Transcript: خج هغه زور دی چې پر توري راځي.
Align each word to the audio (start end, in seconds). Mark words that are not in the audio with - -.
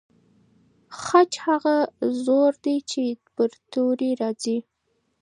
خج 1.01 1.31
هغه 1.47 1.75
زور 2.23 2.51
دی 2.63 2.77
چې 2.91 3.03
پر 3.35 3.49
توري 3.71 4.11
راځي. 4.21 4.57